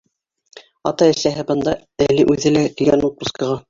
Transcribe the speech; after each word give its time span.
Уның 0.53 0.93
ата-әсәһе 0.93 1.47
бында, 1.53 1.77
әле 2.09 2.27
үҙе 2.35 2.57
лә 2.59 2.69
килгән, 2.77 3.11
отпускыға. 3.13 3.57